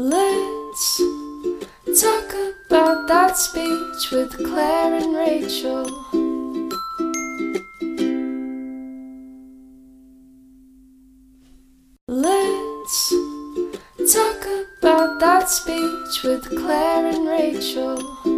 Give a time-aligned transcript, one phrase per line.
[0.00, 1.02] Let's
[2.00, 2.32] talk
[2.68, 5.90] about that speech with Claire and Rachel.
[12.06, 13.12] Let's
[14.14, 14.46] talk
[14.78, 18.37] about that speech with Claire and Rachel.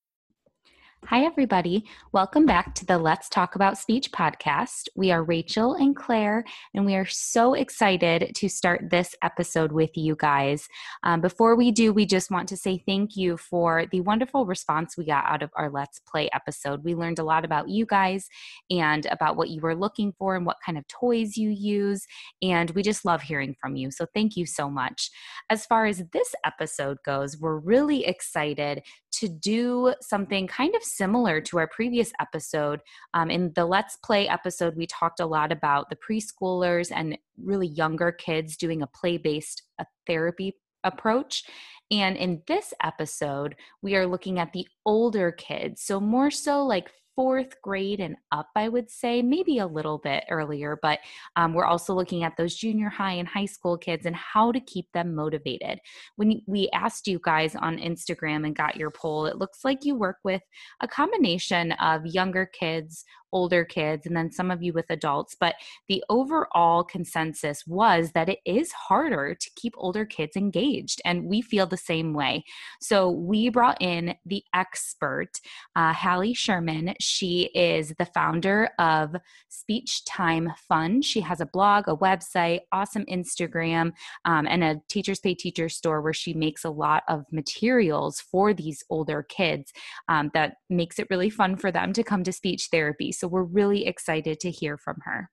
[1.07, 1.83] Hi, everybody.
[2.13, 4.87] Welcome back to the Let's Talk About Speech podcast.
[4.95, 9.97] We are Rachel and Claire, and we are so excited to start this episode with
[9.97, 10.69] you guys.
[11.03, 14.95] Um, before we do, we just want to say thank you for the wonderful response
[14.95, 16.85] we got out of our Let's Play episode.
[16.85, 18.29] We learned a lot about you guys
[18.69, 22.05] and about what you were looking for and what kind of toys you use,
[22.41, 23.91] and we just love hearing from you.
[23.91, 25.09] So, thank you so much.
[25.49, 31.41] As far as this episode goes, we're really excited to do something kind of similar
[31.41, 32.81] to our previous episode.
[33.13, 37.67] Um, in the Let's Play episode, we talked a lot about the preschoolers and really
[37.67, 39.63] younger kids doing a play based
[40.07, 41.43] therapy approach.
[41.91, 45.83] And in this episode, we are looking at the older kids.
[45.83, 50.23] So, more so like fourth grade and up, I would say, maybe a little bit
[50.29, 50.99] earlier, but
[51.35, 54.59] um, we're also looking at those junior high and high school kids and how to
[54.59, 55.79] keep them motivated.
[56.15, 59.95] When we asked you guys on Instagram and got your poll, it looks like you
[59.95, 60.41] work with
[60.81, 65.35] a combination of younger kids older kids and then some of you with adults.
[65.39, 65.55] But
[65.87, 71.01] the overall consensus was that it is harder to keep older kids engaged.
[71.05, 72.43] And we feel the same way.
[72.79, 75.39] So we brought in the expert,
[75.75, 76.95] uh, Hallie Sherman.
[76.99, 79.15] She is the founder of
[79.49, 81.01] Speech Time Fun.
[81.01, 83.91] She has a blog, a website, awesome Instagram,
[84.25, 88.53] um, and a Teachers Pay Teachers store where she makes a lot of materials for
[88.53, 89.71] these older kids
[90.09, 93.11] um, that makes it really fun for them to come to speech therapy.
[93.21, 95.29] So we're really excited to hear from her.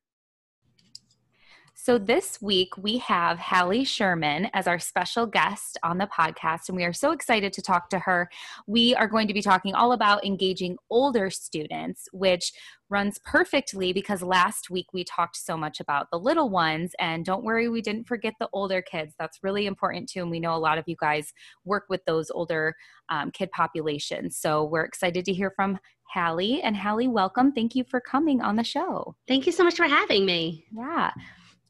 [1.89, 6.77] So, this week we have Hallie Sherman as our special guest on the podcast, and
[6.77, 8.29] we are so excited to talk to her.
[8.67, 12.53] We are going to be talking all about engaging older students, which
[12.91, 16.93] runs perfectly because last week we talked so much about the little ones.
[16.99, 19.15] And don't worry, we didn't forget the older kids.
[19.19, 20.21] That's really important too.
[20.21, 21.33] And we know a lot of you guys
[21.65, 22.75] work with those older
[23.09, 24.37] um, kid populations.
[24.37, 25.79] So, we're excited to hear from
[26.13, 26.61] Hallie.
[26.61, 27.53] And Hallie, welcome.
[27.53, 29.17] Thank you for coming on the show.
[29.27, 30.67] Thank you so much for having me.
[30.71, 31.13] Yeah.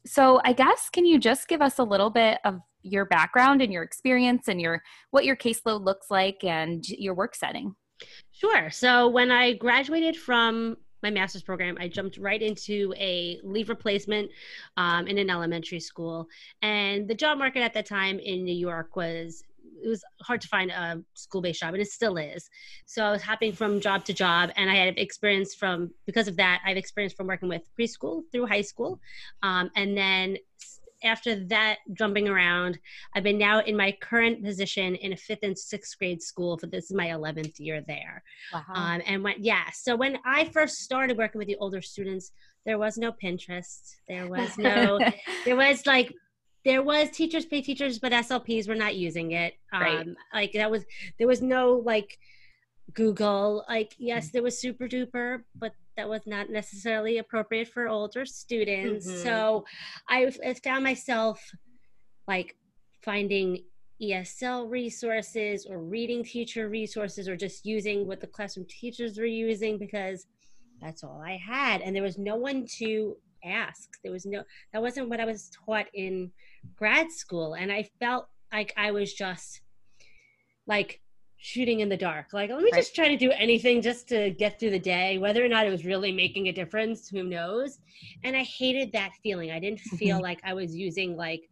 [0.05, 3.71] So I guess can you just give us a little bit of your background and
[3.71, 7.75] your experience and your what your caseload looks like and your work setting?
[8.31, 8.69] Sure.
[8.69, 14.29] So when I graduated from my master's program, I jumped right into a leave replacement
[14.77, 16.27] um, in an elementary school.
[16.61, 19.43] And the job market at that time in New York was
[19.83, 22.49] it was hard to find a school-based job and it still is.
[22.85, 26.35] So i was hopping from job to job and i had experience from because of
[26.37, 28.99] that i've experienced from working with preschool through high school.
[29.43, 30.37] Um, and then
[31.03, 32.77] after that jumping around
[33.15, 36.67] i've been now in my current position in a fifth and sixth grade school for
[36.67, 38.21] this is my 11th year there.
[38.53, 38.63] Wow.
[38.73, 42.31] um, and when yeah so when i first started working with the older students
[42.65, 44.99] there was no pinterest there was no
[45.45, 46.13] there was like
[46.65, 49.55] there was teachers pay teachers, but SLPs were not using it.
[49.71, 50.07] Um, right.
[50.33, 50.85] Like that was
[51.17, 52.19] there was no like
[52.93, 53.65] Google.
[53.67, 54.31] Like yes, mm.
[54.33, 59.05] there was Super Duper, but that was not necessarily appropriate for older students.
[59.05, 59.23] Mm-hmm.
[59.23, 59.65] So
[60.07, 61.41] I, I found myself
[62.27, 62.55] like
[63.01, 63.63] finding
[64.01, 69.77] ESL resources or reading teacher resources or just using what the classroom teachers were using
[69.77, 70.25] because
[70.81, 71.81] that's all I had.
[71.81, 73.89] And there was no one to ask.
[74.03, 76.31] There was no, that wasn't what I was taught in
[76.75, 79.61] grad school and i felt like i was just
[80.67, 81.01] like
[81.37, 82.79] shooting in the dark like let me right.
[82.79, 85.69] just try to do anything just to get through the day whether or not it
[85.69, 87.79] was really making a difference who knows
[88.23, 90.23] and i hated that feeling i didn't feel mm-hmm.
[90.23, 91.49] like i was using like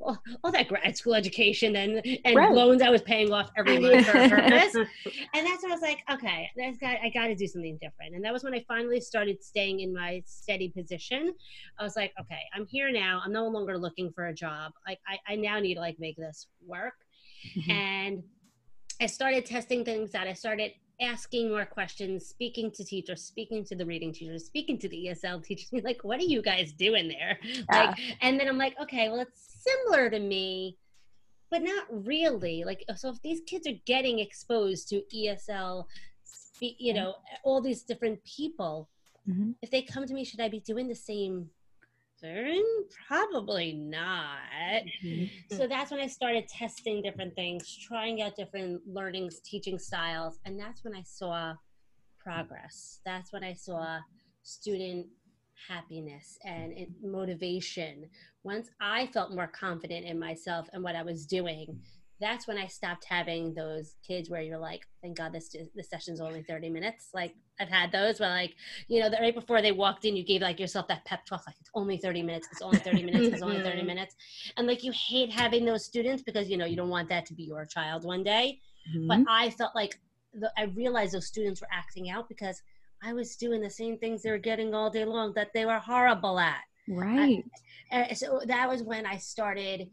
[0.00, 2.52] all, all, that grad school education and and right.
[2.52, 4.74] loans I was paying off every month for a purpose.
[5.34, 8.14] and that's when I was like, okay, that's got I got to do something different.
[8.14, 11.34] And that was when I finally started staying in my steady position.
[11.78, 13.22] I was like, okay, I'm here now.
[13.24, 14.72] I'm no longer looking for a job.
[14.86, 16.94] Like I, I now need to like make this work.
[17.56, 17.70] Mm-hmm.
[17.70, 18.22] And
[19.00, 20.26] I started testing things out.
[20.26, 24.88] I started asking more questions, speaking to teachers, speaking to the reading teachers, speaking to
[24.88, 25.68] the ESL teachers.
[25.84, 27.38] Like, what are you guys doing there?
[27.44, 27.62] Yeah.
[27.70, 30.76] Like, and then I'm like, okay, well, it's similar to me,
[31.50, 32.64] but not really.
[32.64, 35.86] Like, so if these kids are getting exposed to ESL,
[36.60, 38.88] you know, all these different people,
[39.28, 39.54] Mhm.
[39.62, 41.50] if they come to me, should I be doing the same
[42.20, 42.64] thing?
[43.06, 44.82] Probably not.
[45.04, 45.56] Mm-hmm.
[45.56, 50.58] So that's when I started testing different things, trying out different learnings, teaching styles, and
[50.58, 51.54] that's when I saw
[52.18, 53.00] progress.
[53.04, 53.98] That's when I saw
[54.42, 55.06] student
[55.68, 58.08] happiness and motivation.
[58.44, 61.78] Once I felt more confident in myself and what I was doing,
[62.20, 66.20] that's when I stopped having those kids where you're like, thank God this this session's
[66.20, 67.08] only 30 minutes.
[67.14, 68.54] Like I've had those where like,
[68.88, 71.56] you know, right before they walked in, you gave like yourself that pep talk, like
[71.60, 73.86] it's only 30 minutes, it's only 30 minutes, it's only 30 Mhm.
[73.86, 74.14] minutes.
[74.56, 77.34] And like you hate having those students because you know you don't want that to
[77.34, 78.58] be your child one day.
[79.08, 79.26] But Mhm.
[79.26, 79.98] I felt like
[80.34, 82.60] the, I realized those students were acting out because
[83.02, 85.78] I was doing the same things they were getting all day long that they were
[85.78, 86.60] horrible at.
[86.88, 87.44] right.
[87.90, 89.88] And so that was when I started.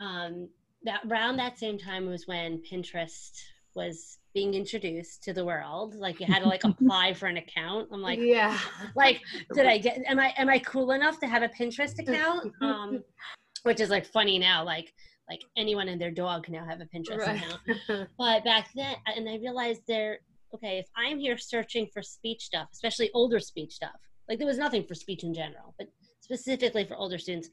[0.00, 0.50] Um,
[0.86, 3.32] that around that same time was when Pinterest
[3.74, 5.94] was being introduced to the world.
[5.94, 7.88] Like you had to like apply for an account.
[7.92, 8.58] I'm like, yeah.
[8.94, 9.20] like
[9.54, 13.02] did i get am i am i cool enough to have a pinterest account um
[13.64, 14.92] which is like funny now like
[15.28, 17.42] like anyone and their dog can now have a pinterest Right.
[17.42, 20.18] account but back then and i realized there
[20.54, 23.98] okay if i'm here searching for speech stuff especially older speech stuff
[24.28, 25.88] like there was nothing for speech in general but
[26.20, 27.48] specifically for older students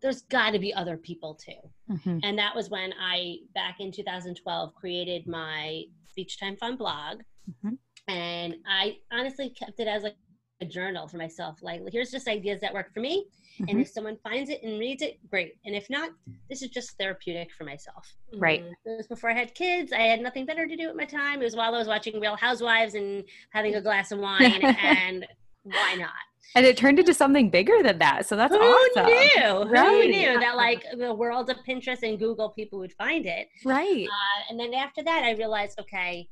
[0.00, 2.20] there's got to be other people too Mhm.
[2.22, 7.22] and that was when I, back in 2012, created my Speech Time Fun blog.
[7.64, 7.78] Mhm.
[8.08, 10.16] And I honestly kept it as like
[10.60, 11.62] a journal for myself.
[11.62, 13.26] Like, here's just ideas that work for me.
[13.60, 13.80] And Mhm.
[13.82, 15.54] if someone finds it and reads it, great.
[15.64, 16.10] And if not,
[16.48, 18.16] this is just therapeutic for myself.
[18.34, 18.62] Right.
[18.64, 19.92] It was before I had kids.
[19.92, 21.40] I had nothing better to do with my time.
[21.40, 24.40] It was while I was watching Real Housewives and having a glass of wine.
[24.62, 25.26] and
[25.62, 26.10] why not?
[26.54, 28.26] And it turned into something bigger than that.
[28.26, 29.06] So that's Who awesome.
[29.06, 29.70] knew?
[29.70, 30.04] Right.
[30.04, 33.48] Who knew that like the world of Pinterest and Google people would find it?
[33.64, 34.06] Right.
[34.06, 36.28] Uh, and then after that, I realized, okay,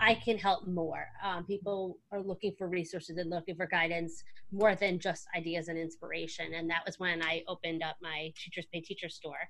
[0.00, 1.06] I can help more.
[1.22, 4.22] Um, people are looking for resources and looking for guidance
[4.52, 6.54] more than just ideas and inspiration.
[6.54, 9.48] And that was when I opened up my Teachers Pay Teacher store.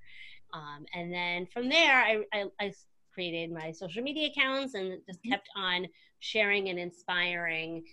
[0.54, 2.72] Um, and then from there, I, I, I
[3.12, 5.30] created my social media accounts and just Mhm.
[5.30, 5.86] kept on
[6.20, 7.84] sharing and inspiring.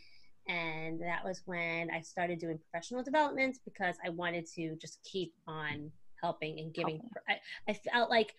[0.47, 5.33] And that was when I started doing professional development because I wanted to just keep
[5.47, 6.97] on helping and giving.
[6.99, 7.41] Helping.
[7.67, 8.33] I, I felt like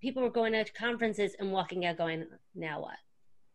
[0.00, 2.96] people were going to conferences and walking out going, now what?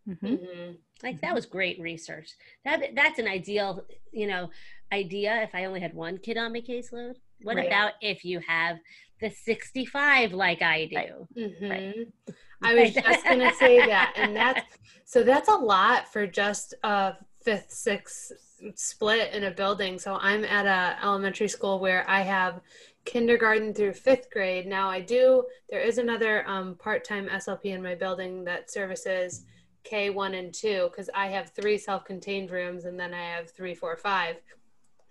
[0.07, 0.39] Mhm.
[0.39, 0.77] Mhm.
[1.03, 2.29] Like that was great research.
[2.63, 4.49] That that's an ideal, you know,
[4.91, 5.41] idea.
[5.43, 7.67] If I only had one kid on my caseload, what Right.
[7.67, 8.79] about if you have
[9.19, 11.27] the sixty-five like I do?
[11.37, 12.11] Mhm.
[12.63, 14.65] I was just gonna say that, and that's
[15.03, 18.31] so that's a lot for just a fifth, sixth
[18.75, 19.99] split in a building.
[19.99, 22.61] So I'm at a elementary school where I have
[23.05, 24.67] kindergarten through fifth grade.
[24.67, 25.45] Now I do.
[25.69, 29.45] There is another um, part-time SLP in my building that services
[29.83, 33.73] K one and two because I have three self-contained rooms, and then I have three,
[33.73, 34.35] four, five.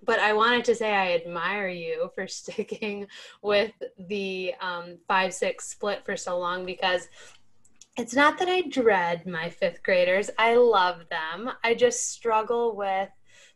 [0.04, 3.06] But I wanted to say I admire you for sticking
[3.42, 7.08] with the um, five six split for so long because
[7.96, 10.30] it's not that I dread my fifth graders.
[10.38, 11.50] I love them.
[11.64, 13.08] I just struggle with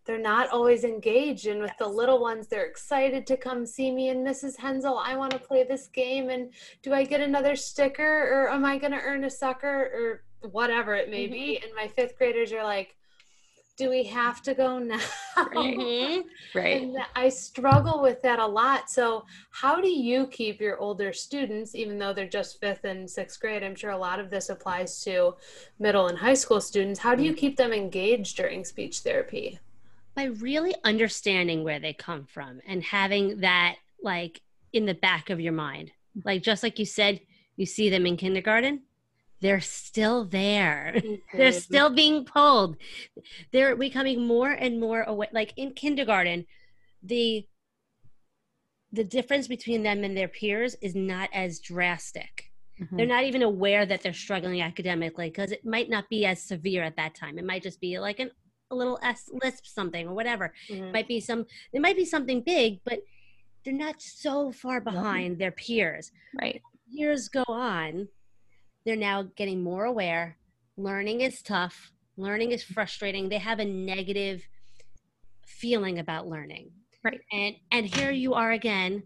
[0.06, 1.46] they're not always engaged.
[1.46, 4.08] And with the little ones, they're excited to come see me.
[4.08, 4.58] And Mrs.
[4.58, 6.30] Hensel, I want to play this game.
[6.30, 10.48] And do I get another sticker or am I going to earn a sucker or
[10.50, 11.56] whatever it may be?
[11.56, 11.64] Mm-hmm.
[11.64, 12.96] And my fifth graders are like,
[13.80, 15.00] do we have to go now?
[15.36, 16.24] Mhm.
[16.54, 16.82] Right.
[16.82, 18.90] And I struggle with that a lot.
[18.90, 23.40] So, how do you keep your older students, even though they're just fifth and sixth
[23.40, 23.62] grade?
[23.62, 25.36] I'm sure a lot of this applies to
[25.78, 27.00] middle and high school students.
[27.00, 29.58] How do you keep them engaged during speech therapy?
[30.14, 34.42] By really understanding where they come from and having that like
[34.74, 35.92] in the back of your mind.
[36.24, 37.20] Like just like you said,
[37.56, 38.82] you see them in kindergarten,
[39.40, 41.00] they're still there.
[41.36, 42.76] they're still being pulled
[43.52, 46.44] they're becoming more and more aware like in kindergarten
[47.02, 47.46] the
[48.92, 52.46] the difference between them and their peers is not as drastic
[52.80, 52.96] Mhm.
[52.96, 56.82] they're not even aware that they're struggling academically because it might not be as severe
[56.82, 58.30] at that time it might just be like an,
[58.70, 60.88] a little s lisp something or whatever Mhm.
[60.88, 63.00] it might be some it might be something big but
[63.64, 66.60] they're not so far behind their peers Right.
[66.90, 68.08] years go on,
[68.84, 70.36] they're now getting more aware.
[70.76, 71.92] Learning is tough.
[72.16, 73.28] Learning is frustrating.
[73.28, 74.42] They have a negative
[75.46, 76.70] feeling about learning.
[77.02, 77.20] Right.
[77.32, 79.02] And and here you are again.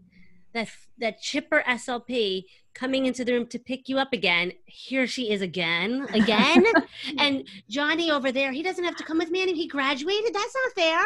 [0.53, 4.51] that that chipper SLP coming into the room to pick you up again.
[4.65, 6.65] Here she is again, again.
[7.17, 9.57] and Johnny over there, he doesn't have to come with me anymore.
[9.57, 10.33] He graduated.
[10.33, 11.05] That's not fair.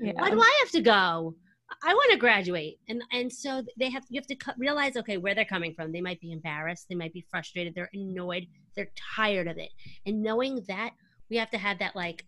[0.00, 0.12] Yeah.
[0.14, 1.34] Why do I have to go?
[1.82, 5.18] I want to graduate, and and so they have you have to cu- realize okay
[5.18, 5.92] where they're coming from.
[5.92, 9.70] They might be embarrassed, they might be frustrated, they're annoyed, they're tired of it,
[10.06, 10.90] and knowing that
[11.30, 12.24] we have to have that like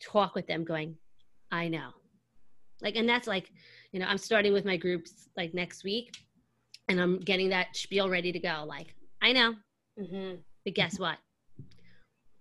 [0.00, 0.96] talk with them, going,
[1.52, 1.90] I know,
[2.80, 3.50] like, and that's like,
[3.92, 6.16] you know, I'm starting with my groups like next week,
[6.88, 8.64] and I'm getting that spiel ready to go.
[8.66, 9.54] Like, I know,
[10.00, 10.36] mm-hmm.
[10.64, 11.18] but guess what?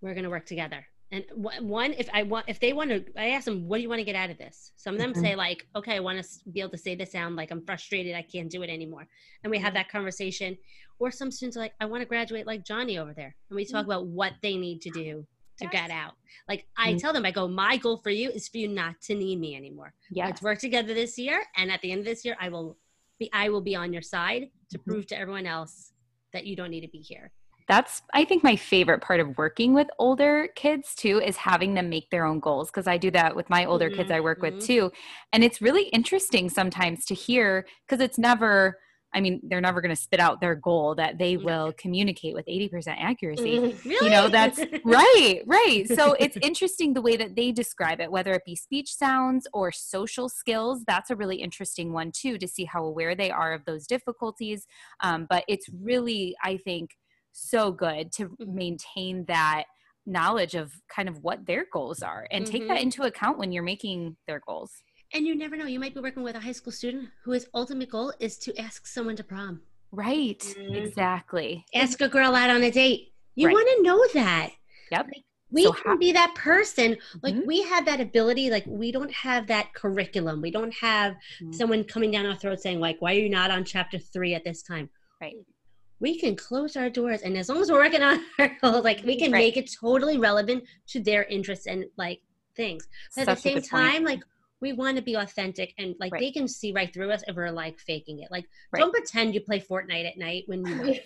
[0.01, 0.85] We're gonna work together.
[1.13, 3.89] And one, if I want, if they want to, I ask them, what do you
[3.89, 4.71] want to get out of this?
[4.77, 5.21] Some of them Mhm.
[5.21, 8.15] say like, okay, I want to be able to say the sound, like I'm frustrated,
[8.15, 9.07] I can't do it anymore,
[9.43, 10.57] and we have that conversation.
[10.97, 13.63] Or some students are like, I want to graduate like Johnny over there, and we
[13.63, 15.27] talk about what they need to do
[15.59, 16.15] to get out.
[16.49, 16.99] Like I Mhm.
[16.99, 19.55] tell them, I go, my goal for you is for you not to need me
[19.55, 19.93] anymore.
[20.09, 20.25] Yes.
[20.29, 22.79] Let's work together this year, and at the end of this year, I will
[23.19, 24.83] be, I will be on your side to Mhm.
[24.85, 25.93] prove to everyone else
[26.31, 27.31] that you don't need to be here.
[27.67, 31.89] That's i think my favorite part of working with older kids too is having them
[31.89, 34.41] make their own goals because i do that with my older kids i work Mhm.
[34.55, 34.91] with too
[35.31, 38.77] and it's really interesting sometimes to hear because it's never
[39.15, 42.45] i mean they're never going to spit out their goal that they will communicate with
[42.47, 43.59] 80% accuracy.
[43.59, 43.79] Really?
[43.85, 48.33] you know that's right right so it's interesting the way that they describe it whether
[48.33, 52.65] it be speech sounds or social skills that's a really interesting one too to see
[52.65, 54.65] how aware they are of those difficulties
[55.01, 56.89] um, but it's really i think
[57.33, 58.47] so good to Mhm.
[58.47, 59.65] maintain that
[60.05, 62.83] knowledge of kind of what their goals are and take that Mhm.
[62.83, 64.71] into account when you're making their goals
[65.15, 65.65] And you never know.
[65.67, 68.87] You might be working with a high school student whose ultimate goal is to ask
[68.87, 69.61] someone to prom,
[69.91, 70.75] right Mhm.
[70.75, 73.13] exactly ask a girl out on a date.
[73.35, 73.53] You Right.
[73.53, 74.51] want to know that.
[74.91, 75.05] Yep.
[75.13, 76.97] Like, we So can how- be that person.
[77.21, 77.45] Like Mhm.
[77.45, 78.49] we have that ability.
[78.49, 80.41] Like we don't have that curriculum.
[80.41, 81.53] We don't have Mhm.
[81.53, 84.43] someone coming down our throat saying like, "Why are you not on chapter three at
[84.43, 84.89] this time?"
[85.21, 85.35] Right.
[86.03, 89.03] We can close our doors, and as long as we're working on our goals, like
[89.05, 89.23] we mm-hmm.
[89.23, 89.39] can Right.
[89.39, 92.19] make it totally relevant to their interests and like
[92.57, 92.85] things.
[93.15, 93.91] But at the same good point.
[93.93, 94.19] time, like
[94.59, 96.19] we want to be authentic and like Right.
[96.19, 98.29] they can see right through us if we're like faking it.
[98.29, 98.81] Like Right.
[98.81, 100.99] don't pretend you play Fortnite at night when you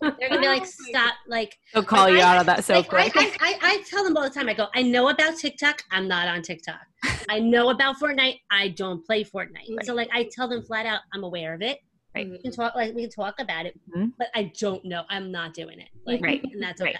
[0.00, 2.92] they're gonna be like, stop, like they'll call you I- out of that so like,
[2.92, 4.48] I, quick I, I, I tell them all the time.
[4.48, 5.82] I go, I know about TikTok.
[5.90, 6.80] I'm not on TikTok.
[7.28, 8.40] I know about Fortnite.
[8.50, 9.66] I don't play Fortnite.
[9.84, 11.78] So like I tell them flat out, I'm aware of it.
[12.16, 12.30] Right.
[12.30, 14.12] We can talk like we can talk about it, Mhm.
[14.18, 15.04] but I don't know.
[15.10, 15.88] I'm not doing it.
[16.06, 16.42] Like, Right.
[16.42, 16.96] and that's Right.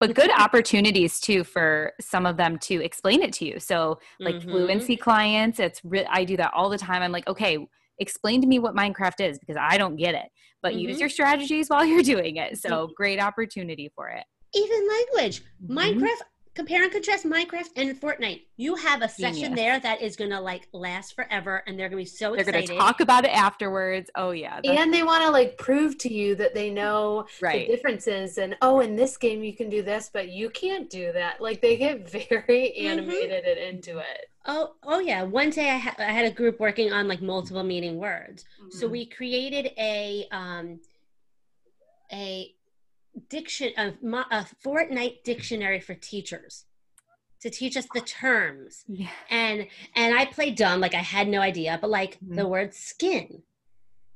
[0.00, 4.36] but good opportunities too for some of them to explain it to you so like
[4.36, 4.42] Mhm.
[4.50, 7.58] fluency clients it's re- i do that all the time i'm like okay
[7.98, 10.28] explain to me what minecraft is because i don't get it
[10.62, 11.00] but use Mhm.
[11.00, 15.76] your strategies while you're doing it so great opportunity for it Even language, Mhm.
[15.78, 16.22] Minecraft.
[16.58, 18.40] Compare and contrast Minecraft and Fortnite.
[18.56, 19.56] You have a session Genius.
[19.60, 22.52] there that is gonna like last forever, and they're gonna be so excited.
[22.52, 22.68] they're excited.
[22.70, 26.12] going to talk about it afterwards oh yeah and they want to like prove to
[26.12, 29.82] you that they know right the differences and oh in this game you can do
[29.82, 32.84] this but you can't do that like they get very Mhm.
[32.86, 35.22] animated and into it Oh, oh yeah.
[35.24, 38.46] One day I, ha- I had a group working on like multiple meaning words.
[38.70, 38.90] So Mhm.
[38.92, 40.80] we created a um,
[42.12, 42.54] a
[43.28, 43.88] diction a,
[44.30, 46.64] a Fortnite dictionary for teachers
[47.40, 48.84] to teach us the terms.
[48.88, 52.48] yeah And and I played dumb, like I had no idea, but like the Mhm.
[52.50, 53.42] word skin.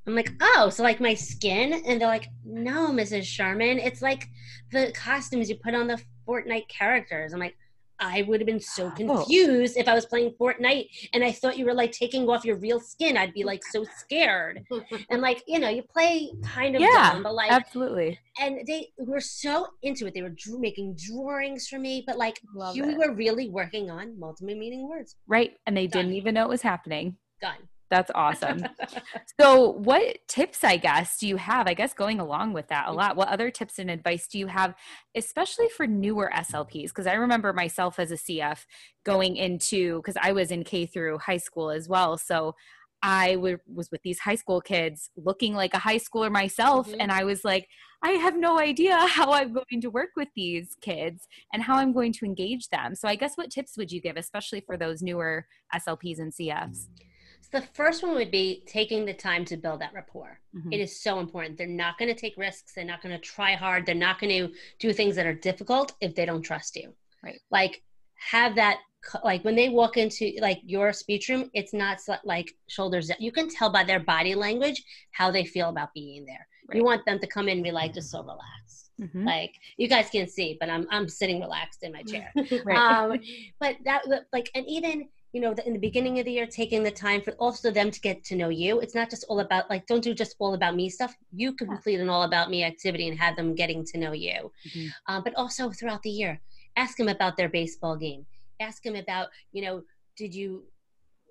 [0.07, 1.73] I'm like, oh, so like my skin?
[1.87, 3.25] And they're like, no, Mrs.
[3.25, 4.29] Sherman, it's like
[4.73, 7.33] the costumes you put on the Fortnite characters.
[7.33, 7.57] I'm like,
[8.03, 8.97] I would have been so Oh.
[8.97, 12.57] confused if I was playing Fortnite and I thought you were like taking off your
[12.57, 13.17] real skin.
[13.17, 14.65] I'd be like so scared.
[15.11, 18.89] And like, you know, you play kind of Yeah, dumb, but like, absolutely and they
[18.99, 20.15] were so into it.
[20.15, 22.97] They were making drawings for me, but like, Love you it.
[22.99, 25.17] were really working on multiple meaning words.
[25.27, 27.57] right and they didn't even know it was happening Done.
[27.93, 28.65] That's awesome
[29.41, 31.67] So, what tips, I guess, do you have?
[31.67, 34.47] I guess going along with that a lot, what other tips and advice do you
[34.47, 34.75] have,
[35.17, 36.89] especially for newer SLPs?
[36.89, 38.65] Because I remember myself as a CF
[39.05, 42.19] going into, because I was in K through high school as well.
[42.19, 42.55] So,
[43.03, 46.89] I w- was with these high school kids looking like a high schooler myself.
[46.89, 46.97] Mhm.
[47.01, 47.67] And I was like,
[48.03, 51.93] I have no idea how I'm going to work with these kids and how I'm
[51.93, 52.95] going to engage them.
[52.95, 56.87] So, I guess what tips would you give, especially for those newer SLPs and CFs?
[56.87, 57.12] So
[57.53, 60.41] the first one would be taking the time to build that rapport.
[60.57, 60.73] Mhm.
[60.73, 61.59] It is so important.
[61.59, 62.73] They're not going to take risks.
[62.75, 63.85] They're not going to try hard.
[63.85, 66.95] They're not going to do things that are difficult if they don't trust you.
[67.23, 67.41] Right.
[67.51, 67.83] Like
[68.31, 68.79] have that
[69.25, 73.11] like when they walk into like your speech room, it's not like shoulders.
[73.19, 76.47] You can tell by their body language how they feel about being there.
[76.73, 78.91] You want them to come in and be like just so relaxed.
[79.01, 79.27] Mhm.
[79.27, 82.33] Like you guys can't see, but I'm I'm sitting relaxed in my chair
[82.65, 82.77] Right.
[82.79, 83.19] um
[83.59, 86.83] but that like and even you know, the, in the beginning of the year, taking
[86.83, 88.81] the time for also them to get to know you.
[88.81, 91.17] It's not just all about like, don't do just all about me stuff.
[91.33, 94.53] You can complete an all about me activity and have them getting to know you.
[94.69, 94.93] Mhm.
[95.09, 96.41] Um, but also throughout the year,
[96.77, 98.27] ask them about their baseball game.
[98.61, 99.83] Ask them about, you know,
[100.17, 100.65] did you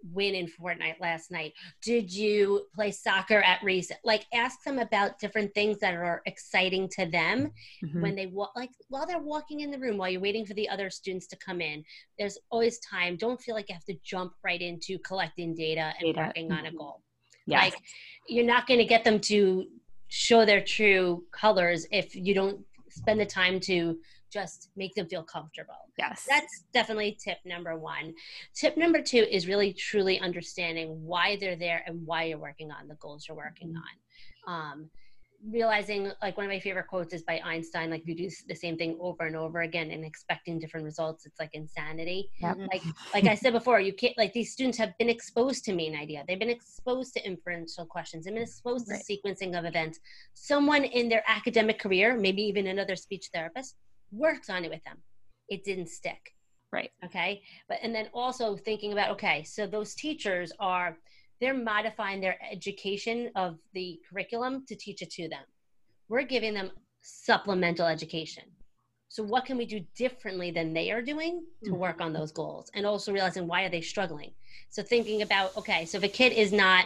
[0.04, 1.54] win in Fortnite last night?
[1.82, 3.98] Did you play soccer at recess?
[4.04, 7.52] Like, ask them about different things that are exciting to them
[7.84, 8.02] Mhm.
[8.02, 10.68] when they walk like while they're walking in the room while you're waiting for the
[10.70, 11.84] other students to come in
[12.18, 16.14] there's always time don't feel like you have to jump right into collecting data and
[16.14, 16.78] Data, working on a mhm.
[16.78, 17.02] goal
[17.46, 17.74] Yes.
[17.74, 17.82] like
[18.28, 19.68] you're not going to get them to
[20.08, 24.00] show their true colors if you don't spend the time to
[24.32, 25.74] just make them feel comfortable.
[25.98, 26.26] Yes.
[26.28, 28.14] that's definitely tip number one.
[28.56, 32.88] Tip number two is really truly understanding why they're there and why you're working on
[32.88, 33.74] the goals you're working
[34.48, 34.54] on.
[34.54, 34.90] Um,
[35.50, 38.54] realizing like one of my favorite quotes is by einstein like if you do the
[38.54, 42.30] same thing over and over again and expecting different results it's like insanity.
[42.42, 42.58] Yep.
[42.72, 42.84] like
[43.14, 46.24] like i said before you can't like these students have been exposed to main idea.
[46.28, 48.26] They've been exposed to inferential questions.
[48.26, 49.02] They've been exposed Right.
[49.02, 50.00] to sequencing of events.
[50.36, 53.78] Someone in their academic career maybe even another speech therapist
[54.12, 54.98] worked on it with them.
[55.50, 56.34] It didn't stick.
[56.72, 56.92] Right.
[57.04, 57.42] okay?
[57.68, 60.98] But and then also thinking about okay so those teachers are
[61.42, 65.44] they're modifying their education of the curriculum to teach it to them.
[66.08, 68.44] We're giving them supplemental education.
[69.10, 72.72] So what can we do differently than they are doing to work on those goals
[72.74, 74.32] and also realizing why are they struggling?
[74.70, 76.86] So thinking about okay so if a kid is not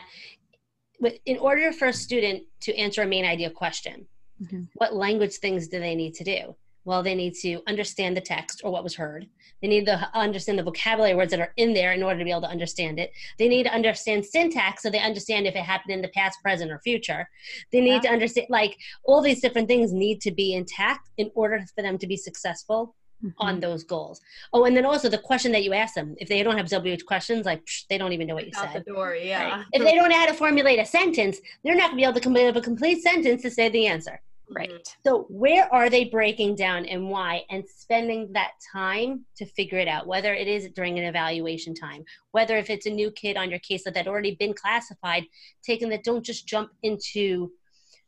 [1.26, 4.08] in order for a student to answer a main idea question
[4.42, 4.68] Mhm.
[4.76, 6.56] what language things do they need to do
[6.86, 9.28] well they need to understand the text or what was heard.
[9.62, 12.32] They need to understand the vocabulary words that are in there in order to be
[12.32, 13.12] able to understand it.
[13.40, 16.72] They need to understand syntax so they understand if it happened in the past present
[16.72, 17.28] or future.
[17.72, 21.60] They need to understand like all these different things need to be intact in order
[21.76, 23.34] for them to be successful Mhm.
[23.40, 24.20] on those goals.
[24.52, 27.06] Oh and then also the question that you ask them if they don't have wh
[27.06, 28.86] questions like psh, they don't even know what you Out the said.
[28.86, 29.64] door, yeah.
[29.72, 32.14] if they don't know how to formulate a sentence they're not going to be able
[32.14, 34.70] to come up with a complete sentence to say the answer Right.
[34.70, 34.78] Mm-hmm.
[35.06, 39.88] so where are they breaking down and why and spending that time to figure it
[39.88, 43.50] out, whether it is during an evaluation time, whether if it's a new kid on
[43.50, 45.24] your case that had already been classified,
[45.64, 47.52] taking that don't just jump into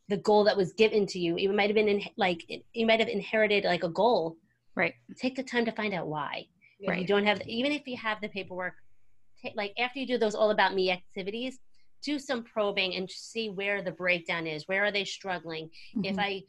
[0.10, 1.38] the goal that was given to you.
[1.38, 4.38] You might have been in like you might have inherited like a goal.
[4.76, 4.94] Right.
[5.20, 6.46] Take the time to find out why.
[6.80, 8.74] If you don't have even if you have the paperwork,
[9.56, 11.60] like after you do those all about me activities,
[12.08, 14.66] do some probing and see where the breakdown is.
[14.68, 15.70] Where are they struggling?
[16.04, 16.20] if Mhm.
[16.28, 16.44] I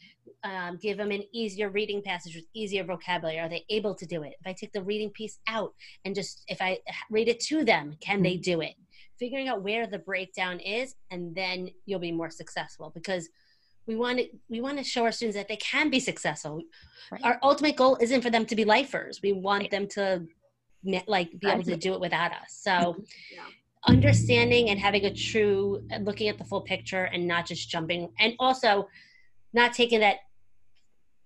[0.44, 4.22] um, give them an easier reading passage with easier vocabulary, are they able to do
[4.22, 4.34] it?
[4.40, 6.78] If I take the reading piece out and just if I
[7.10, 8.74] read it to them, can they do it?
[9.18, 13.24] Figuring out where the breakdown is, and then you'll be more successful because
[13.86, 16.62] we want to we want to show our students that they can be successful.
[17.10, 17.24] Right.
[17.24, 19.20] Our ultimate goal isn't for them to be lifers.
[19.22, 19.70] We want Right.
[19.72, 20.04] them to
[21.16, 22.50] like be able to do it without us.
[22.66, 22.74] So
[23.32, 23.46] Yeah.
[23.86, 28.34] Understanding and having a true looking at the full picture and not just jumping and
[28.38, 28.88] also
[29.52, 30.16] not taking that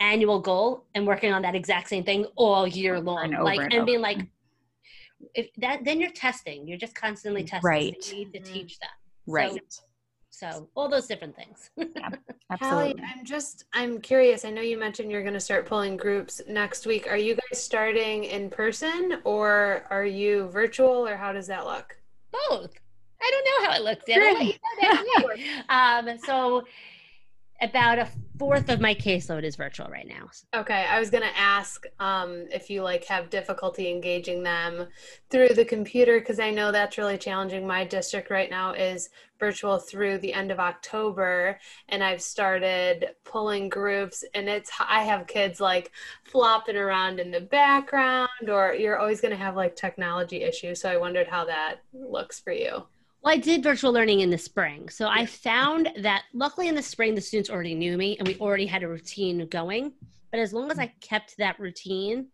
[0.00, 3.72] annual goal and working on that exact same thing all year long and like and
[3.72, 4.18] and, being like
[5.34, 8.02] if that then you're testing you're just constantly testing Right.
[8.02, 8.52] so you need to Mhm.
[8.52, 8.90] teach them
[9.26, 9.60] Right.
[10.30, 11.70] so all those different things
[12.60, 13.02] Hallie, Absolutely.
[13.06, 14.44] I'm just I'm curious.
[14.44, 17.10] I know you mentioned you're going to start pulling groups next week.
[17.10, 21.96] Are you guys starting in person or are you virtual or how does that look?
[22.32, 22.72] Both.
[23.22, 26.64] I don't know how it looks I'll you know um so
[27.62, 31.86] about a fourth of my caseload is virtual right now Okay, I was gonna ask
[32.00, 34.86] um, if you like have difficulty engaging them
[35.30, 37.66] through the computer because I know that's really challenging.
[37.66, 43.68] My district right now is virtual through the end of October, and I've started pulling
[43.68, 45.90] groups, and it's I have kids like
[46.24, 50.80] flopping around in the background, or you're always gonna have like technology issues.
[50.80, 52.84] So I wondered how that looks for you.
[53.22, 54.88] Well, I did virtual learning in the spring.
[54.88, 58.36] So I found that luckily in the spring, the students already knew me and we
[58.38, 59.92] already had a routine going.
[60.32, 62.28] But as long as I kept that routine,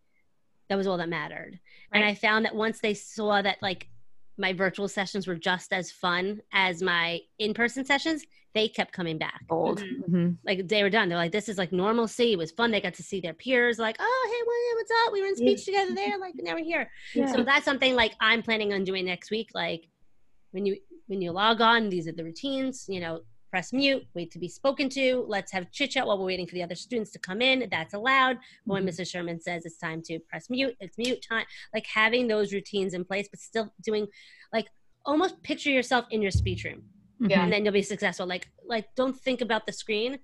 [0.67, 1.59] that was all that mattered.
[1.91, 3.87] And I found that once they saw that like
[4.37, 8.23] my virtual sessions were just as fun as my in person sessions,
[8.55, 9.41] they kept coming back.
[9.49, 10.09] old Mhm.
[10.09, 10.37] Mhm.
[10.43, 11.07] Like they were done.
[11.09, 12.31] They're like, this is like normalcy.
[12.31, 12.71] It was fun.
[12.71, 15.13] They got to see their peers, like, oh, hey, William, what's up?
[15.13, 16.17] We were in speech together there.
[16.17, 16.89] Like, now we're here.
[17.13, 17.31] Yeah.
[17.31, 19.51] So that's something like I'm planning on doing next week.
[19.53, 19.87] Like
[20.51, 22.85] when you when you log on, these are the routines.
[22.87, 25.25] You know, press mute, wait to be spoken to.
[25.27, 27.67] Let's have chit chat while we're waiting for the other students to come in.
[27.71, 28.37] That's allowed.
[28.65, 28.87] But when.
[28.87, 29.11] Mrs.
[29.11, 31.45] Sherman says it's time to press mute, it's mute time.
[31.73, 34.07] Like having those routines in place, but still doing
[34.53, 34.67] like
[35.05, 36.83] almost picture yourself in your speech room
[37.21, 37.31] mm-hmm.
[37.31, 37.43] Yeah.
[37.43, 40.19] and then you'll be successful like like don't think about the screen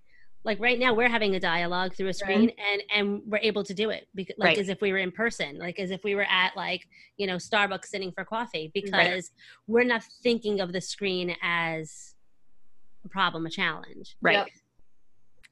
[0.45, 2.57] like right now we're having a dialogue through a screen right.
[2.71, 4.57] and and we're able to do it because like right.
[4.59, 7.35] as if we were in person like as if we were at like you know
[7.35, 9.23] starbucks sitting for coffee because right.
[9.67, 12.13] we're not thinking of the screen as
[13.03, 14.47] a problem a challenge right yep.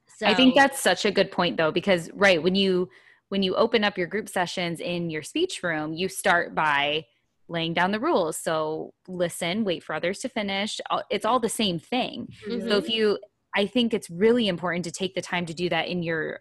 [0.06, 2.88] so i think that's such a good point though because right when you
[3.28, 7.04] when you open up your group sessions in your speech room you start by
[7.48, 10.80] laying down the rules so listen wait for others to finish
[11.10, 12.66] it's all the same thing mm-hmm.
[12.68, 13.18] so if you
[13.54, 16.40] I think it's really important to take the time to do that in your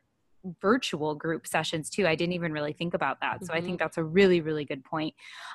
[0.62, 2.06] virtual group sessions too.
[2.08, 3.36] I didn't even really think about that.
[3.36, 3.45] Mm-hmm.
[3.45, 3.84] So I think mm-hmm.
[3.84, 5.13] that's a really, really good point.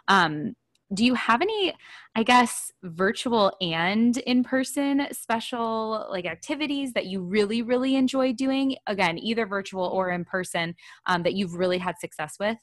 [0.08, 0.54] Um,
[0.94, 1.74] do you have any
[2.14, 8.74] i guess virtual and in person special like activities that you really really enjoy doing
[8.86, 10.74] again either virtual or in person
[11.06, 12.56] um, that you've really had success with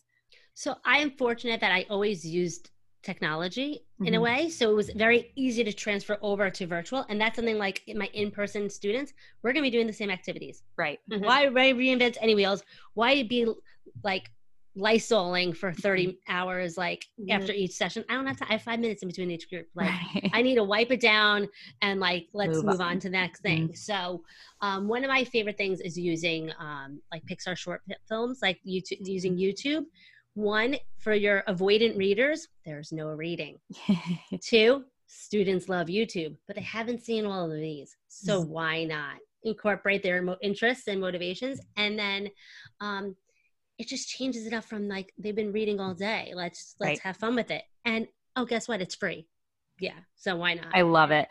[0.53, 2.71] so i am fortunate that i always used
[3.05, 4.07] technology mm-hmm.
[4.07, 4.23] in a mm-hmm.
[4.23, 4.49] way.
[4.49, 7.05] So it was very easy to transfer over to virtual.
[7.07, 10.09] And that's something like my in person students, we're going to be doing the same
[10.09, 10.63] activities.
[10.77, 10.99] Right.
[11.09, 11.23] Mm-hmm.
[11.23, 12.63] Why, why reinvent any wheels?
[12.95, 13.47] Why be
[14.03, 14.29] like
[14.77, 16.15] lysoling for 30 mm-hmm.
[16.27, 17.31] hours like mm-hmm.
[17.31, 19.67] after each session i don't have to i have five minutes in between each group
[19.73, 20.29] like right.
[20.33, 21.47] i need to wipe it down
[21.81, 22.87] and like let's move, move on.
[22.87, 22.99] on.
[22.99, 23.73] to the next thing mm-hmm.
[23.73, 24.21] so
[24.61, 28.97] um, one of my favorite things is using um, like pixar short films like youtube
[28.99, 29.85] using youtube
[30.35, 33.57] one, for your avoidant readers, there's no reading.
[34.41, 37.95] Two, students love YouTube, but they haven't seen all of these.
[38.07, 38.47] So mm.
[38.47, 41.59] why not incorporate their interests and motivations?
[41.77, 42.29] And then
[42.81, 43.15] um,
[43.79, 46.33] it just changes it up from like they've been reading all day.
[46.35, 46.99] Let's let's right.
[46.99, 47.63] have fun with it.
[47.85, 48.81] And oh, guess what?
[48.81, 49.27] It's free.
[49.79, 49.99] Yeah.
[50.15, 50.67] So why not?
[50.73, 51.29] I love it.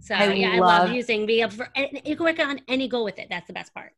[0.00, 1.68] So I yeah, love- I love using be able for
[2.04, 3.28] you can work on any goal with it.
[3.30, 3.92] That's the best part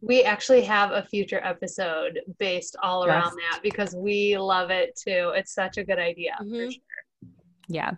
[0.00, 5.32] we actually have a future episode based all around that because we love it too.
[5.34, 6.54] It's such a good idea mm-hmm.
[6.54, 6.80] for sure.
[7.68, 7.92] Yeah.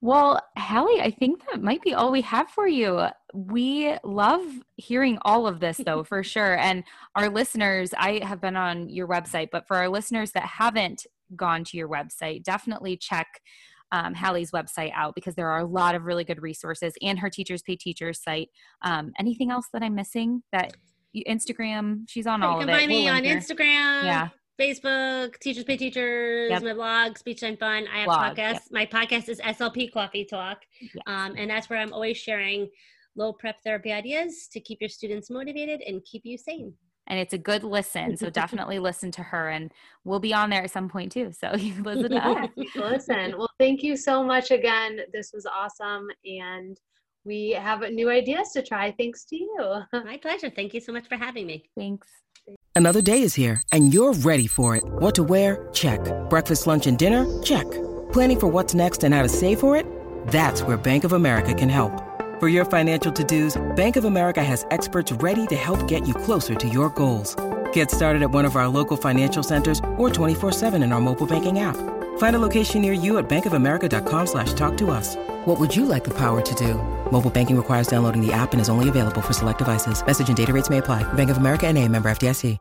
[0.00, 3.06] Well, Hallie, I think that might be all we have for you.
[3.32, 4.42] We love
[4.76, 6.58] hearing all of this, though, for sure.
[6.58, 11.06] And our listeners, I have been on your website, but for our listeners that haven't
[11.34, 13.26] gone to your website, definitely check
[13.92, 17.30] um, Hallie's website out because there are a lot of really good resources and her
[17.30, 18.48] Teachers Pay Teachers site.
[18.82, 20.76] Um, anything else that I'm missing that
[21.28, 22.04] Instagram.
[22.08, 22.72] She's on all of it.
[22.72, 24.04] You can find me we'll on Instagram.
[24.04, 24.28] Yeah.
[24.58, 26.62] Facebook, Teachers Pay Teachers, yep.
[26.62, 27.86] my blog, Speech and Fun.
[27.92, 28.52] I have blog, podcasts.
[28.52, 28.62] Yep.
[28.70, 30.62] My podcast is SLP Coffee Talk.
[30.80, 30.94] Yes.
[31.06, 32.68] Um, and that's where I'm always sharing
[33.16, 36.72] low prep therapy ideas to keep your students motivated and keep you sane.
[37.08, 38.16] And it's a good listen.
[38.16, 39.50] So definitely listen to her.
[39.50, 39.72] And
[40.04, 41.32] we'll be on there at some point too.
[41.32, 42.48] So you listen to us.
[42.74, 43.36] listen.
[43.36, 45.00] Well, thank you so much again.
[45.12, 46.08] This was awesome.
[46.24, 46.78] And
[47.26, 49.82] we have new ideas to try thanks to you.
[49.92, 50.50] My pleasure.
[50.54, 51.68] Thank you so much for having me.
[51.76, 52.06] Thanks.
[52.74, 54.84] Another day is here and you're ready for it.
[54.84, 55.68] What to wear?
[55.72, 56.00] Check.
[56.30, 57.26] Breakfast, lunch, and dinner?
[57.42, 57.68] Check.
[58.12, 59.86] Planning for what's next and how to save for it?
[60.28, 62.02] That's where Bank of America can help.
[62.38, 66.54] For your financial to-dos, Bank of America has experts ready to help get you closer
[66.54, 67.34] to your goals.
[67.72, 71.60] Get started at one of our local financial centers or 24-7 in our mobile banking
[71.60, 71.76] app.
[72.18, 75.16] Find a location near you at bankofamerica.com slash talk to us.
[75.46, 76.74] What would you like the power to do?
[77.12, 80.04] Mobile banking requires downloading the app and is only available for select devices.
[80.04, 81.04] Message and data rates may apply.
[81.14, 82.58] Bank of America and a member FDIC.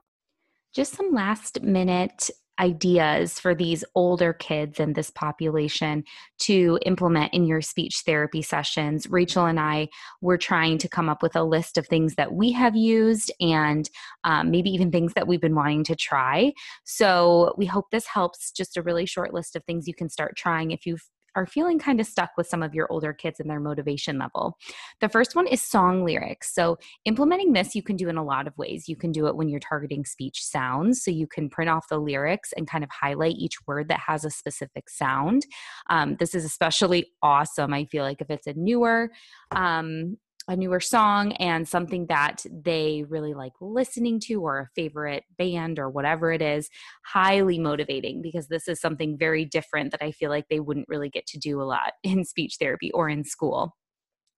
[0.72, 6.04] Just some last minute ideas for these older kids in this population
[6.40, 9.10] to implement in your speech therapy sessions.
[9.10, 9.88] Rachel and I
[10.22, 13.90] were trying to come up with a list of things that we have used and
[14.26, 16.54] um, maybe even things that we've been wanting to try.
[16.84, 18.52] So we hope this helps.
[18.52, 21.04] Just a really short list of things you can start trying if you've
[21.36, 24.58] are feeling kind of stuck with some of your older kids and their motivation level.
[25.02, 26.54] The first one is song lyrics.
[26.54, 28.88] So, implementing this you can do in a lot of ways.
[28.88, 31.04] You can do it when you're targeting speech sounds.
[31.04, 34.26] So, you can print off the lyrics and kind of highlight each word that has
[34.26, 35.46] a specific sound.
[35.90, 39.12] Um, this is especially awesome, I feel like, if it's a newer
[39.52, 45.24] um, a newer song and something that they really like listening to or a favorite
[45.38, 46.70] band or whatever it is
[47.06, 51.10] highly motivating because this is something very different that I feel like they wouldn't really
[51.10, 53.76] get to do a lot in speech therapy or in school.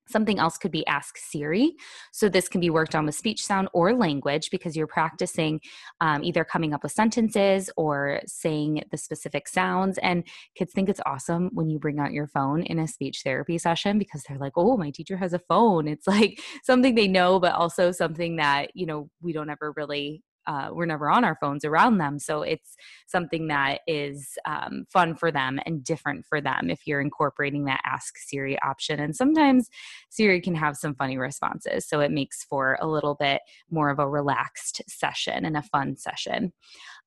[0.10, 1.74] Something else could be Ask Siri.
[2.12, 5.60] So, this can be worked on with speech sound or language because you're practicing
[6.02, 9.98] um, either coming up with sentences or saying the specific sounds.
[10.00, 10.24] And
[10.56, 13.98] kids think it's awesome when you bring out your phone in a speech therapy session
[13.98, 15.88] because they're like, oh, my teacher has a phone.
[15.88, 20.24] It's like something they know, but also something that, you know, we don't ever really
[20.48, 22.18] uh, we're never on our phones around them.
[22.18, 27.02] So it's something that is um, fun for them and different for them if you're
[27.02, 29.00] incorporating that Ask Siri option.
[29.00, 29.70] And sometimes
[30.10, 31.88] Siri can have some funny responses.
[31.88, 35.98] So it makes for a little bit more of a relaxed session and a fun
[35.98, 36.54] session.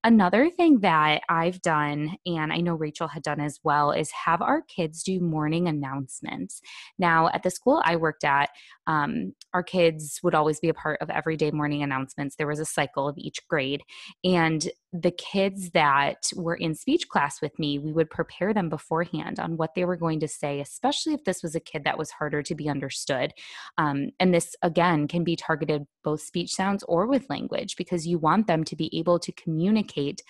[0.03, 4.41] Another thing that I've done, and I know Rachel had done as well, is have
[4.41, 6.63] our kids do morning announcements.
[6.99, 8.49] Now, at the school I worked at,
[8.87, 12.37] um, our kids would always be a part of everyday morning announcements.
[12.37, 13.83] There was a cycle of each grade.
[14.25, 19.39] And the kids that were in speech class with me, we would prepare them beforehand
[19.39, 22.11] on what they were going to say, especially if this was a kid that was
[22.11, 23.33] harder to be understood.
[23.79, 28.19] Um, and this, again, can be targeted both speech sounds or with language because you
[28.19, 30.23] want them to be able to communicate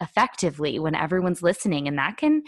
[0.00, 2.42] effectively when everyone's listening and that can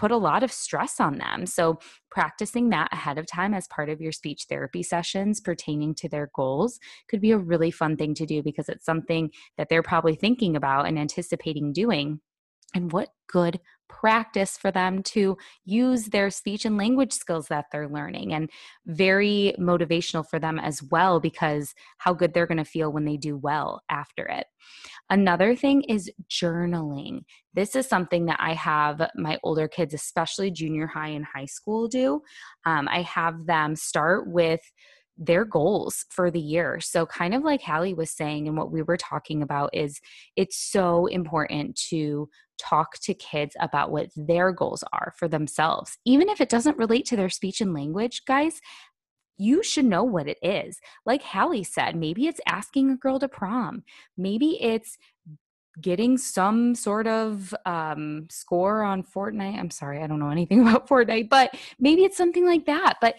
[0.00, 1.44] put a lot of stress on them.
[1.44, 1.78] So,
[2.10, 6.30] practicing that ahead of time as part of your speech therapy sessions pertaining to their
[6.34, 10.14] goals could be a really fun thing to do because it's something that they're probably
[10.14, 12.20] thinking about and anticipating doing.
[12.74, 13.60] And what good
[13.90, 18.48] practice for them to use their speech and language skills that they're learning and
[18.86, 23.16] very motivational for them as well because how good they're going to feel when they
[23.16, 24.46] do well after it.
[25.10, 27.22] Another thing is journaling.
[27.52, 31.88] This is something that I have my older kids, especially junior high and high school,
[31.88, 32.22] do.
[32.64, 34.60] Um, I have them start with
[35.20, 36.80] their goals for the year.
[36.80, 40.00] So, kind of like Hallie was saying, and what we were talking about is
[40.34, 42.28] it's so important to
[42.58, 45.98] talk to kids about what their goals are for themselves.
[46.04, 48.60] Even if it doesn't relate to their speech and language, guys,
[49.36, 50.80] you should know what it is.
[51.06, 53.84] Like Hallie said, maybe it's asking a girl to prom,
[54.16, 54.98] maybe it's
[55.80, 59.58] getting some sort of um, score on Fortnite.
[59.58, 62.96] I'm sorry, I don't know anything about Fortnite, but maybe it's something like that.
[63.00, 63.16] But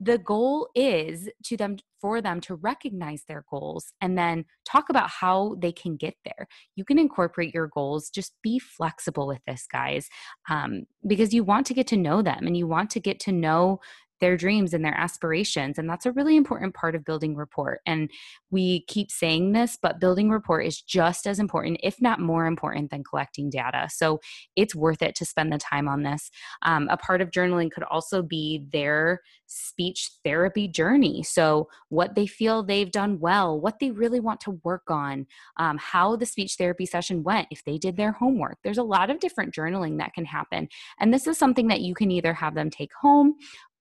[0.00, 5.10] the goal is to them for them to recognize their goals and then talk about
[5.10, 6.46] how they can get there.
[6.76, 10.08] You can incorporate your goals just be flexible with this guys
[10.48, 13.32] um, because you want to get to know them and you want to get to
[13.32, 13.80] know
[14.20, 15.78] their dreams and their aspirations.
[15.78, 17.80] And that's a really important part of building rapport.
[17.86, 18.10] And
[18.50, 22.90] we keep saying this, but building rapport is just as important, if not more important,
[22.90, 23.88] than collecting data.
[23.90, 24.20] So
[24.56, 26.30] it's worth it to spend the time on this.
[26.62, 31.22] Um, a part of journaling could also be their speech therapy journey.
[31.22, 35.26] So, what they feel they've done well, what they really want to work on,
[35.56, 38.58] um, how the speech therapy session went, if they did their homework.
[38.62, 40.68] There's a lot of different journaling that can happen.
[41.00, 43.34] And this is something that you can either have them take home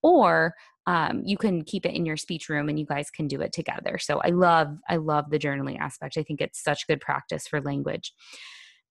[0.07, 0.53] or
[0.85, 3.51] um, you can keep it in your speech room and you guys can do it
[3.51, 3.97] together.
[3.97, 6.17] So i love i love the journaling aspect.
[6.17, 8.13] I think it's such good practice for language.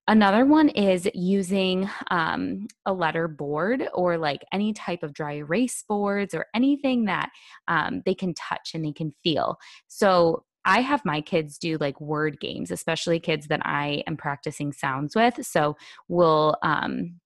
[0.08, 5.82] Another one is using um, a letter board or like any type of dry erase
[5.88, 7.30] boards or anything that
[7.66, 9.56] um, they can touch and they can feel.
[9.88, 14.72] So I have my kids do like word games, especially kids that I am practicing
[14.72, 15.44] sounds with.
[15.44, 15.76] So
[16.08, 17.20] we'll um,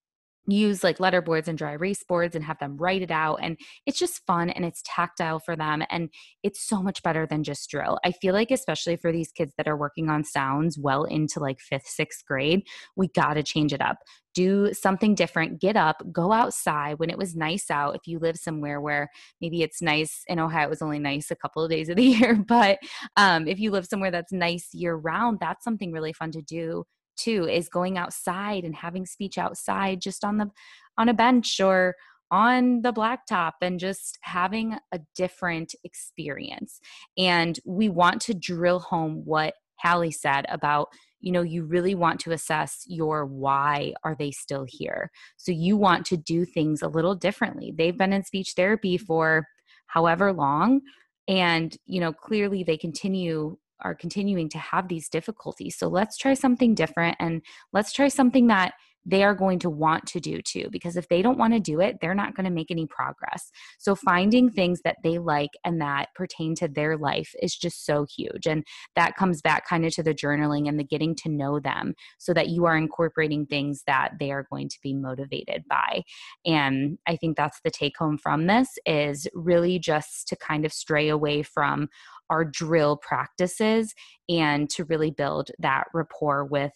[0.47, 3.59] use like letter boards and dry erase boards and have them write it out and
[3.87, 6.09] it's just fun and it's tactile for them and
[6.43, 7.99] it's so much better than just drill.
[8.05, 11.61] I feel like especially for these kids that are working on sounds well into like
[11.61, 12.63] fifth sixth grade
[12.97, 13.99] we got to change it up.
[14.35, 18.37] Do something different get up go outside when it was nice out if you live
[18.37, 19.09] somewhere where
[19.41, 22.03] maybe it's nice in ohio it was only nice a couple of days of the
[22.05, 22.79] year but
[23.17, 26.85] um, if you live somewhere that's nice year round that's something really fun to do
[27.21, 30.51] too is going outside and having speech outside just on the
[30.99, 31.95] on a bench or
[32.31, 36.81] on the blacktop and just having a different experience.
[37.19, 40.89] And we want to drill home what Hallie said about,
[41.21, 45.11] you know, you really want to assess your why are they still here.
[45.37, 47.73] So you want to do things a little differently.
[47.77, 49.47] They've been in speech therapy for
[49.87, 50.83] however long.
[51.27, 55.77] And, you know, clearly they continue are continuing to have these difficulties.
[55.77, 58.75] So let's try something different and let's try something that
[59.07, 60.69] they are going to want to do too.
[60.71, 63.51] Because if they don't want to do it, they're not going to make any progress.
[63.79, 68.07] So finding things that they like and that pertain to their life is just so
[68.17, 68.47] huge.
[68.47, 68.65] And
[68.97, 72.35] that comes back kind of to the journaling and the getting to know them so
[72.35, 76.03] that you are incorporating things that they are going to be motivated by.
[76.45, 80.73] And I think that's the take home from this is really just to kind of
[80.73, 81.89] stray away from
[82.31, 83.95] our drill practices
[84.29, 86.73] and to really build that rapport with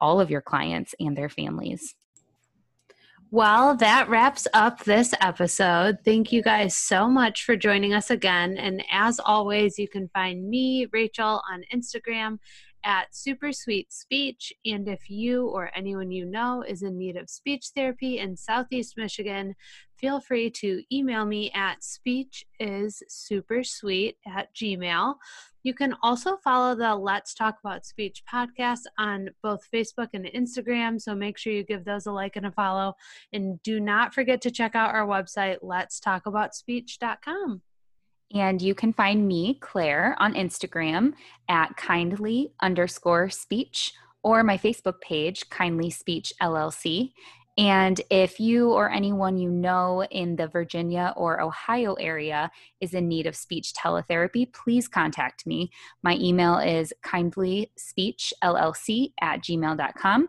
[0.00, 1.94] all of your clients and their families.
[3.30, 5.98] Well, that wraps up this episode.
[6.02, 8.56] Thank you guys so much for joining us again.
[8.56, 12.38] And as always, you can find me, Rachel, on Instagram
[12.84, 14.50] at Super Sweet Speech.
[14.64, 18.94] And if you or anyone you know is in need of speech therapy in Southeast
[18.96, 19.54] Michigan,
[19.98, 25.14] feel free to email me at speechissupersweet at gmail.
[25.64, 31.00] You can also follow the Let's Talk About Speech podcast on both Facebook and Instagram.
[31.00, 32.94] So make sure you give those a like and a follow.
[33.32, 37.62] And do not forget to check out our website, letstalkaboutspeech.com.
[38.34, 41.14] And you can find me, Claire, on Instagram
[41.48, 47.12] at kindly underscore speech or my Facebook page, Kindly Speech LLC.
[47.58, 53.08] And if you or anyone you know in the Virginia or Ohio area is in
[53.08, 55.72] need of speech teletherapy, please contact me.
[56.04, 60.28] My email is kindlyspeechllc at gmail.com.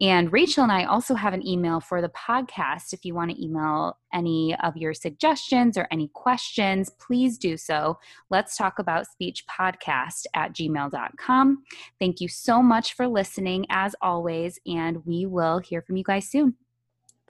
[0.00, 2.94] And Rachel and I also have an email for the podcast.
[2.94, 7.98] If you want to email any of your suggestions or any questions, please do so.
[8.30, 11.62] Let's talk about speech podcast at gmail.com.
[11.98, 16.26] Thank you so much for listening, as always, and we will hear from you guys
[16.26, 16.56] soon.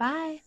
[0.00, 0.42] Bye.